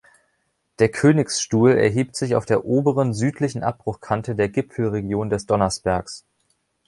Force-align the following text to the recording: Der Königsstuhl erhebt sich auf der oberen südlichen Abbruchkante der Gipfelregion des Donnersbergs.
Der 0.79 0.89
Königsstuhl 0.89 1.73
erhebt 1.73 2.15
sich 2.15 2.35
auf 2.35 2.47
der 2.47 2.65
oberen 2.65 3.13
südlichen 3.13 3.61
Abbruchkante 3.61 4.33
der 4.33 4.49
Gipfelregion 4.49 5.29
des 5.29 5.45
Donnersbergs. 5.45 6.25